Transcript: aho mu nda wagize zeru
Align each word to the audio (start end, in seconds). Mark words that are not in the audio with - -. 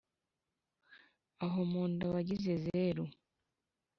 aho 1.45 1.59
mu 1.71 1.83
nda 1.91 2.05
wagize 2.13 2.53
zeru 2.63 3.05